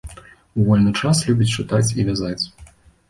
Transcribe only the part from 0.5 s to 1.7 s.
У вольны час любіць